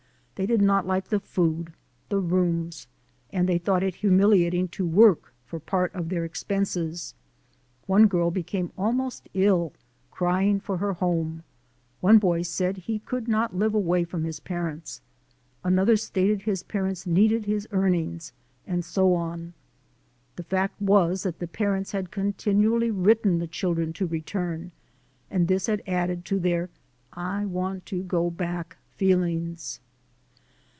[0.35, 1.71] They did not like the food,
[2.09, 2.87] the rooms,
[3.31, 6.23] and they thought it humiliating to work for part of thei?
[6.25, 7.13] expenses.
[7.85, 9.71] One girl became almost ill
[10.09, 11.43] crying for her home;
[11.99, 14.99] one boy said he could not live away from his parents;
[15.63, 18.33] another stated his parents needed his earnings,
[18.65, 19.53] and so on.
[20.37, 24.71] The fact was that the parents had continually written the children to return,
[25.29, 26.71] and this had added to their
[27.13, 29.79] I want to go back feelings.